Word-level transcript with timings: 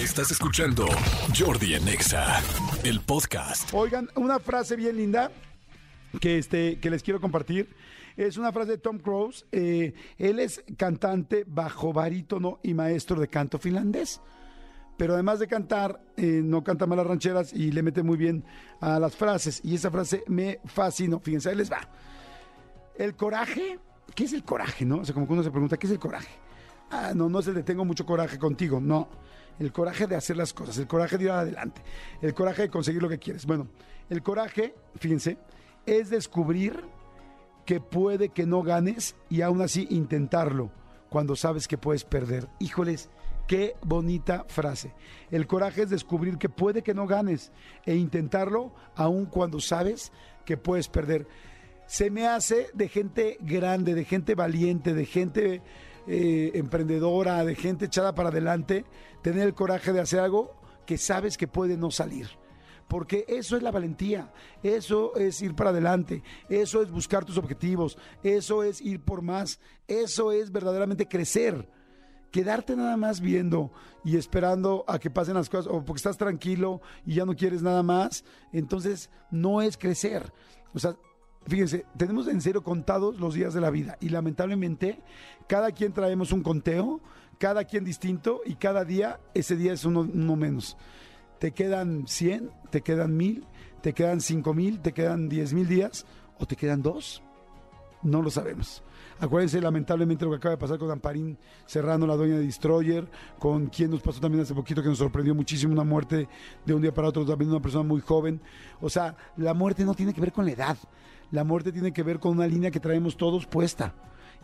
Estás 0.00 0.30
escuchando 0.30 0.86
Jordi 1.38 1.74
Anexa, 1.74 2.40
el 2.84 3.00
podcast. 3.00 3.68
Oigan, 3.74 4.08
una 4.14 4.38
frase 4.38 4.74
bien 4.74 4.96
linda 4.96 5.30
que, 6.22 6.38
este, 6.38 6.80
que 6.80 6.88
les 6.88 7.02
quiero 7.02 7.20
compartir. 7.20 7.76
Es 8.16 8.38
una 8.38 8.50
frase 8.50 8.70
de 8.70 8.78
Tom 8.78 8.98
Cruise. 8.98 9.44
Eh, 9.52 9.92
él 10.16 10.38
es 10.38 10.64
cantante 10.78 11.44
bajo 11.46 11.92
barítono 11.92 12.60
y 12.62 12.72
maestro 12.72 13.20
de 13.20 13.28
canto 13.28 13.58
finlandés. 13.58 14.22
Pero 14.96 15.12
además 15.12 15.38
de 15.38 15.48
cantar, 15.48 16.00
eh, 16.16 16.40
no 16.42 16.64
canta 16.64 16.86
malas 16.86 17.06
rancheras 17.06 17.52
y 17.52 17.70
le 17.70 17.82
mete 17.82 18.02
muy 18.02 18.16
bien 18.16 18.42
a 18.80 18.98
las 18.98 19.14
frases. 19.14 19.60
Y 19.62 19.74
esa 19.74 19.90
frase 19.90 20.24
me 20.28 20.60
fascinó. 20.64 21.20
Fíjense, 21.20 21.50
ahí 21.50 21.56
les 21.56 21.70
va. 21.70 21.80
El 22.96 23.16
coraje, 23.16 23.78
¿qué 24.14 24.24
es 24.24 24.32
el 24.32 24.44
coraje, 24.44 24.86
no? 24.86 25.00
O 25.00 25.04
sea, 25.04 25.12
como 25.12 25.26
que 25.26 25.34
uno 25.34 25.42
se 25.42 25.50
pregunta, 25.50 25.76
¿qué 25.76 25.86
es 25.86 25.92
el 25.92 25.98
coraje? 25.98 26.30
Ah, 26.90 27.12
no, 27.14 27.28
no 27.28 27.40
es 27.40 27.46
el 27.48 27.62
tengo 27.64 27.84
mucho 27.84 28.06
coraje 28.06 28.38
contigo, 28.38 28.80
no. 28.80 29.10
El 29.58 29.72
coraje 29.72 30.06
de 30.06 30.16
hacer 30.16 30.36
las 30.36 30.52
cosas, 30.52 30.78
el 30.78 30.86
coraje 30.86 31.18
de 31.18 31.24
ir 31.24 31.30
adelante, 31.30 31.82
el 32.22 32.32
coraje 32.34 32.62
de 32.62 32.70
conseguir 32.70 33.02
lo 33.02 33.08
que 33.08 33.18
quieres. 33.18 33.44
Bueno, 33.44 33.68
el 34.08 34.22
coraje, 34.22 34.74
fíjense, 34.96 35.38
es 35.86 36.10
descubrir 36.10 36.82
que 37.64 37.80
puede 37.80 38.30
que 38.30 38.46
no 38.46 38.62
ganes 38.62 39.16
y 39.28 39.42
aún 39.42 39.62
así 39.62 39.86
intentarlo 39.90 40.70
cuando 41.08 41.36
sabes 41.36 41.68
que 41.68 41.78
puedes 41.78 42.04
perder. 42.04 42.48
Híjoles, 42.58 43.10
qué 43.46 43.74
bonita 43.82 44.44
frase. 44.48 44.94
El 45.30 45.46
coraje 45.46 45.82
es 45.82 45.90
descubrir 45.90 46.38
que 46.38 46.48
puede 46.48 46.82
que 46.82 46.94
no 46.94 47.06
ganes 47.06 47.52
e 47.84 47.94
intentarlo 47.96 48.72
aún 48.94 49.26
cuando 49.26 49.60
sabes 49.60 50.12
que 50.44 50.56
puedes 50.56 50.88
perder. 50.88 51.26
Se 51.86 52.10
me 52.10 52.26
hace 52.26 52.68
de 52.74 52.88
gente 52.88 53.36
grande, 53.40 53.94
de 53.94 54.04
gente 54.04 54.34
valiente, 54.34 54.94
de 54.94 55.04
gente 55.04 55.62
eh, 56.06 56.52
emprendedora, 56.54 57.44
de 57.44 57.54
gente 57.54 57.86
echada 57.86 58.14
para 58.14 58.30
adelante, 58.30 58.84
tener 59.22 59.46
el 59.46 59.54
coraje 59.54 59.92
de 59.92 60.00
hacer 60.00 60.20
algo 60.20 60.54
que 60.86 60.98
sabes 60.98 61.36
que 61.36 61.46
puede 61.46 61.76
no 61.76 61.90
salir. 61.90 62.28
Porque 62.88 63.24
eso 63.28 63.56
es 63.56 63.62
la 63.62 63.70
valentía, 63.70 64.32
eso 64.64 65.14
es 65.14 65.40
ir 65.42 65.54
para 65.54 65.70
adelante, 65.70 66.24
eso 66.48 66.82
es 66.82 66.90
buscar 66.90 67.24
tus 67.24 67.38
objetivos, 67.38 67.96
eso 68.24 68.64
es 68.64 68.80
ir 68.80 69.00
por 69.00 69.22
más, 69.22 69.60
eso 69.86 70.32
es 70.32 70.50
verdaderamente 70.50 71.06
crecer. 71.06 71.68
Quedarte 72.32 72.74
nada 72.74 72.96
más 72.96 73.20
viendo 73.20 73.70
y 74.04 74.16
esperando 74.16 74.84
a 74.88 74.98
que 74.98 75.10
pasen 75.10 75.34
las 75.34 75.48
cosas, 75.48 75.72
o 75.72 75.84
porque 75.84 75.98
estás 75.98 76.16
tranquilo 76.16 76.80
y 77.06 77.14
ya 77.14 77.24
no 77.24 77.36
quieres 77.36 77.62
nada 77.62 77.84
más, 77.84 78.24
entonces 78.52 79.10
no 79.30 79.62
es 79.62 79.76
crecer. 79.76 80.32
O 80.74 80.80
sea, 80.80 80.96
Fíjense, 81.46 81.86
tenemos 81.96 82.28
en 82.28 82.40
serio 82.40 82.62
contados 82.62 83.18
los 83.18 83.34
días 83.34 83.54
de 83.54 83.60
la 83.60 83.70
vida 83.70 83.96
y 84.00 84.10
lamentablemente 84.10 85.00
cada 85.48 85.72
quien 85.72 85.92
traemos 85.92 86.32
un 86.32 86.42
conteo, 86.42 87.00
cada 87.38 87.64
quien 87.64 87.84
distinto 87.84 88.42
y 88.44 88.56
cada 88.56 88.84
día 88.84 89.20
ese 89.34 89.56
día 89.56 89.72
es 89.72 89.84
uno, 89.84 90.04
menos. 90.36 90.76
Te 91.38 91.52
quedan 91.52 92.06
100, 92.06 92.50
te 92.70 92.82
quedan 92.82 93.16
1000, 93.16 93.46
te 93.80 93.94
quedan 93.94 94.20
5000, 94.20 94.80
te 94.80 94.92
quedan 94.92 95.28
10 95.28 95.54
mil 95.54 95.66
días 95.66 96.04
o 96.38 96.46
te 96.46 96.56
quedan 96.56 96.82
dos. 96.82 97.22
No 98.02 98.22
lo 98.22 98.30
sabemos. 98.30 98.82
Acuérdense 99.18 99.60
lamentablemente 99.60 100.24
lo 100.24 100.30
que 100.30 100.38
acaba 100.38 100.54
de 100.54 100.58
pasar 100.58 100.78
con 100.78 100.90
Amparín 100.90 101.36
Serrano, 101.66 102.06
la 102.06 102.16
dueña 102.16 102.36
de 102.36 102.46
Destroyer, 102.46 103.06
con 103.38 103.66
quien 103.66 103.90
nos 103.90 104.00
pasó 104.00 104.20
también 104.20 104.42
hace 104.42 104.54
poquito 104.54 104.82
que 104.82 104.88
nos 104.88 104.96
sorprendió 104.96 105.34
muchísimo 105.34 105.74
una 105.74 105.84
muerte 105.84 106.26
de 106.64 106.74
un 106.74 106.80
día 106.80 106.94
para 106.94 107.08
otro, 107.08 107.26
también 107.26 107.50
una 107.50 107.60
persona 107.60 107.84
muy 107.84 108.00
joven. 108.00 108.40
O 108.80 108.88
sea, 108.88 109.16
la 109.36 109.52
muerte 109.52 109.84
no 109.84 109.94
tiene 109.94 110.14
que 110.14 110.20
ver 110.22 110.32
con 110.32 110.46
la 110.46 110.52
edad. 110.52 110.78
La 111.30 111.44
muerte 111.44 111.72
tiene 111.72 111.92
que 111.92 112.02
ver 112.02 112.18
con 112.18 112.32
una 112.32 112.46
línea 112.46 112.70
que 112.70 112.80
traemos 112.80 113.16
todos 113.16 113.46
puesta. 113.46 113.94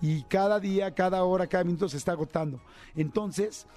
Y 0.00 0.24
cada 0.24 0.58
día, 0.58 0.92
cada 0.92 1.22
hora, 1.22 1.46
cada 1.46 1.62
minuto 1.62 1.88
se 1.88 1.96
está 1.96 2.12
agotando. 2.12 2.60
Entonces, 2.96 3.68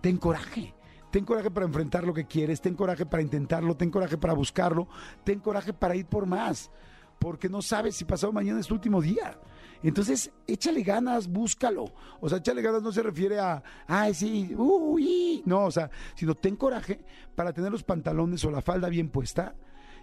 ten 0.00 0.16
coraje. 0.16 0.74
Ten 1.10 1.24
coraje 1.24 1.50
para 1.50 1.66
enfrentar 1.66 2.04
lo 2.04 2.12
que 2.12 2.26
quieres, 2.26 2.60
ten 2.60 2.74
coraje 2.74 3.06
para 3.06 3.22
intentarlo, 3.22 3.76
ten 3.76 3.90
coraje 3.90 4.18
para 4.18 4.32
buscarlo, 4.32 4.88
ten 5.24 5.38
coraje 5.38 5.72
para 5.72 5.94
ir 5.94 6.06
por 6.06 6.26
más, 6.26 6.70
porque 7.18 7.48
no 7.48 7.62
sabes 7.62 7.96
si 7.96 8.04
pasado 8.04 8.32
mañana 8.32 8.60
es 8.60 8.66
tu 8.66 8.74
último 8.74 9.00
día. 9.00 9.38
Entonces, 9.82 10.30
échale 10.46 10.82
ganas, 10.82 11.28
búscalo. 11.28 11.92
O 12.20 12.28
sea, 12.28 12.38
échale 12.38 12.62
ganas 12.62 12.82
no 12.82 12.92
se 12.92 13.02
refiere 13.02 13.38
a, 13.38 13.62
ay, 13.86 14.14
sí, 14.14 14.54
uy, 14.56 15.42
no, 15.44 15.64
o 15.64 15.70
sea, 15.70 15.90
sino 16.14 16.34
ten 16.34 16.56
coraje 16.56 17.00
para 17.34 17.52
tener 17.52 17.70
los 17.70 17.82
pantalones 17.82 18.44
o 18.44 18.50
la 18.50 18.62
falda 18.62 18.88
bien 18.88 19.10
puesta 19.10 19.54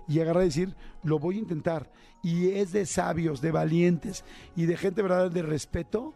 y 0.07 0.19
agarrar 0.19 0.43
a 0.43 0.45
decir, 0.45 0.75
lo 1.03 1.19
voy 1.19 1.35
a 1.35 1.39
intentar. 1.39 1.91
Y 2.21 2.49
es 2.49 2.71
de 2.71 2.85
sabios, 2.85 3.41
de 3.41 3.51
valientes 3.51 4.23
y 4.55 4.65
de 4.65 4.77
gente 4.77 5.01
verdad 5.01 5.31
de 5.31 5.41
respeto, 5.41 6.13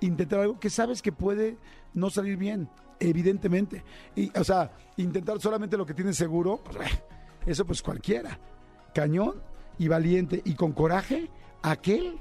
intentar 0.00 0.40
algo 0.40 0.60
que 0.60 0.70
sabes 0.70 1.00
que 1.00 1.12
puede 1.12 1.58
no 1.94 2.10
salir 2.10 2.36
bien, 2.36 2.68
evidentemente. 3.00 3.84
Y, 4.14 4.36
o 4.38 4.44
sea, 4.44 4.72
intentar 4.96 5.40
solamente 5.40 5.76
lo 5.76 5.86
que 5.86 5.94
tienes 5.94 6.16
seguro, 6.16 6.62
pues, 6.62 6.90
eso 7.46 7.64
pues 7.64 7.82
cualquiera. 7.82 8.38
Cañón 8.94 9.42
y 9.78 9.88
valiente 9.88 10.42
y 10.44 10.54
con 10.54 10.72
coraje, 10.72 11.30
aquel 11.62 12.18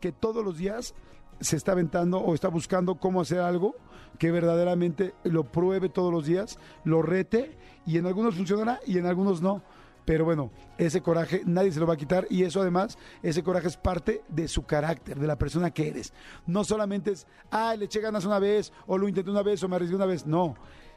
que 0.00 0.12
todos 0.12 0.44
los 0.44 0.58
días 0.58 0.94
se 1.40 1.56
está 1.56 1.72
aventando 1.72 2.18
o 2.18 2.34
está 2.34 2.48
buscando 2.48 2.96
cómo 2.96 3.20
hacer 3.20 3.40
algo 3.40 3.74
que 4.18 4.30
verdaderamente 4.30 5.14
lo 5.24 5.44
pruebe 5.44 5.88
todos 5.88 6.12
los 6.12 6.26
días, 6.26 6.58
lo 6.84 7.02
rete 7.02 7.56
y 7.86 7.98
en 7.98 8.06
algunos 8.06 8.36
funcionará 8.36 8.80
y 8.86 8.98
en 8.98 9.06
algunos 9.06 9.42
no. 9.42 9.62
Pero 10.04 10.26
bueno, 10.26 10.50
ese 10.76 11.00
coraje 11.00 11.42
nadie 11.46 11.72
se 11.72 11.80
lo 11.80 11.86
va 11.86 11.94
a 11.94 11.98
quitar 11.98 12.26
y 12.28 12.44
eso 12.44 12.60
además, 12.60 12.98
ese 13.22 13.42
coraje 13.42 13.68
es 13.68 13.76
parte 13.76 14.22
de 14.28 14.48
su 14.48 14.64
carácter, 14.64 15.18
de 15.18 15.26
la 15.26 15.38
persona 15.38 15.72
que 15.72 15.88
eres. 15.88 16.12
No 16.46 16.62
solamente 16.62 17.12
es, 17.12 17.26
ah, 17.50 17.74
le 17.74 17.86
eché 17.86 18.00
ganas 18.00 18.26
una 18.26 18.38
vez 18.38 18.72
o 18.86 18.98
lo 18.98 19.08
intenté 19.08 19.30
una 19.30 19.42
vez 19.42 19.62
o 19.62 19.68
me 19.68 19.76
arriesgué 19.76 19.96
una 19.96 20.06
vez. 20.06 20.26
No, 20.26 20.56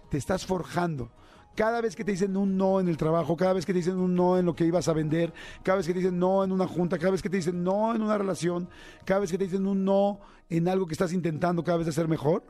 te 0.09 0.17
estás 0.17 0.45
forjando 0.45 1.09
cada 1.57 1.81
vez 1.81 1.95
que 1.95 2.05
te 2.05 2.11
dicen 2.11 2.37
un 2.37 2.55
no 2.55 2.79
en 2.79 2.87
el 2.87 2.97
trabajo, 2.97 3.35
cada 3.35 3.53
vez 3.53 3.65
que 3.65 3.73
te 3.73 3.79
dicen 3.79 3.97
un 3.97 4.13
no 4.13 4.37
en 4.37 4.45
lo 4.45 4.55
que 4.55 4.63
ibas 4.63 4.87
a 4.87 4.93
vender, 4.93 5.33
cada 5.63 5.77
vez 5.77 5.87
que 5.87 5.93
te 5.93 5.99
dicen 5.99 6.19
no 6.19 6.43
en 6.43 6.51
una 6.51 6.67
junta, 6.67 6.99
cada 6.99 7.11
vez 7.11 7.23
que 7.23 7.29
te 7.29 7.37
dicen 7.37 7.63
no 7.63 7.95
en 7.95 8.03
una 8.03 8.15
relación, 8.15 8.69
cada 9.03 9.21
vez 9.21 9.31
que 9.31 9.39
te 9.39 9.45
dicen 9.45 9.65
un 9.65 9.83
no 9.83 10.19
en 10.51 10.67
algo 10.67 10.85
que 10.85 10.93
estás 10.93 11.13
intentando 11.13 11.63
cada 11.63 11.79
vez 11.79 11.87
hacer 11.87 12.07
mejor, 12.07 12.43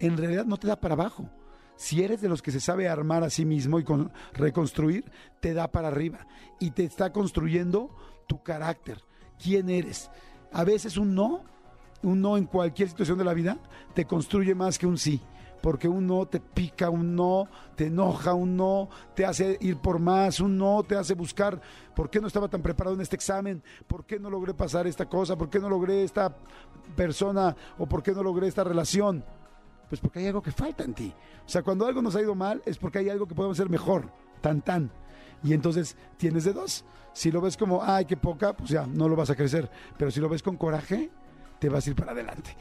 en 0.00 0.16
realidad 0.16 0.44
no 0.44 0.56
te 0.56 0.66
da 0.66 0.74
para 0.74 0.94
abajo 0.94 1.30
si 1.76 2.02
eres 2.02 2.20
de 2.20 2.28
los 2.28 2.42
que 2.42 2.50
se 2.50 2.58
sabe 2.58 2.88
armar 2.88 3.22
a 3.22 3.30
sí 3.30 3.44
mismo 3.44 3.78
y 3.78 3.84
con, 3.84 4.10
reconstruir, 4.32 5.04
te 5.38 5.54
da 5.54 5.70
para 5.70 5.86
arriba 5.86 6.26
y 6.58 6.72
te 6.72 6.82
está 6.82 7.12
construyendo 7.12 7.94
tu 8.26 8.42
carácter, 8.42 9.04
quién 9.40 9.70
eres. 9.70 10.10
A 10.52 10.64
veces 10.64 10.96
un 10.96 11.14
no, 11.14 11.44
un 12.02 12.20
no 12.20 12.36
en 12.36 12.46
cualquier 12.46 12.88
situación 12.88 13.18
de 13.18 13.24
la 13.24 13.34
vida, 13.34 13.58
te 13.94 14.04
construye 14.04 14.56
más 14.56 14.76
que 14.76 14.88
un 14.88 14.98
sí. 14.98 15.22
Porque 15.60 15.88
un 15.88 16.06
no 16.06 16.26
te 16.26 16.40
pica, 16.40 16.88
un 16.88 17.16
no 17.16 17.48
te 17.74 17.86
enoja, 17.86 18.34
un 18.34 18.56
no 18.56 18.88
te 19.14 19.24
hace 19.24 19.58
ir 19.60 19.78
por 19.78 19.98
más, 19.98 20.40
un 20.40 20.56
no 20.56 20.82
te 20.82 20.96
hace 20.96 21.14
buscar 21.14 21.60
por 21.94 22.10
qué 22.10 22.20
no 22.20 22.28
estaba 22.28 22.48
tan 22.48 22.62
preparado 22.62 22.94
en 22.94 23.02
este 23.02 23.16
examen, 23.16 23.62
por 23.86 24.04
qué 24.04 24.18
no 24.18 24.30
logré 24.30 24.54
pasar 24.54 24.86
esta 24.86 25.06
cosa, 25.06 25.36
por 25.36 25.50
qué 25.50 25.58
no 25.58 25.68
logré 25.68 26.04
esta 26.04 26.34
persona 26.96 27.56
o 27.76 27.86
por 27.86 28.02
qué 28.02 28.12
no 28.12 28.22
logré 28.22 28.46
esta 28.46 28.64
relación. 28.64 29.24
Pues 29.88 30.00
porque 30.00 30.20
hay 30.20 30.26
algo 30.26 30.42
que 30.42 30.52
falta 30.52 30.84
en 30.84 30.94
ti. 30.94 31.12
O 31.46 31.48
sea, 31.48 31.62
cuando 31.62 31.86
algo 31.86 32.02
nos 32.02 32.14
ha 32.14 32.20
ido 32.20 32.34
mal 32.34 32.62
es 32.66 32.78
porque 32.78 32.98
hay 32.98 33.08
algo 33.08 33.26
que 33.26 33.34
podemos 33.34 33.58
hacer 33.58 33.70
mejor, 33.70 34.12
tan 34.40 34.62
tan. 34.62 34.92
Y 35.42 35.54
entonces 35.54 35.96
tienes 36.16 36.44
de 36.44 36.52
dos. 36.52 36.84
Si 37.12 37.30
lo 37.32 37.40
ves 37.40 37.56
como, 37.56 37.82
ay, 37.82 38.04
qué 38.04 38.16
poca, 38.16 38.56
pues 38.56 38.70
ya, 38.70 38.86
no 38.86 39.08
lo 39.08 39.16
vas 39.16 39.30
a 39.30 39.34
crecer. 39.34 39.70
Pero 39.96 40.10
si 40.10 40.20
lo 40.20 40.28
ves 40.28 40.42
con 40.42 40.56
coraje, 40.56 41.10
te 41.58 41.68
vas 41.68 41.86
a 41.86 41.90
ir 41.90 41.96
para 41.96 42.12
adelante. 42.12 42.56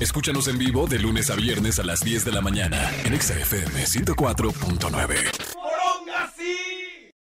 Escúchanos 0.00 0.48
en 0.48 0.58
vivo 0.58 0.86
de 0.86 0.98
lunes 0.98 1.30
a 1.30 1.36
viernes 1.36 1.78
a 1.78 1.84
las 1.84 2.00
10 2.00 2.24
de 2.24 2.32
la 2.32 2.40
mañana 2.40 2.90
en 3.04 3.20
XFM 3.20 3.84
104.9. 3.84 5.51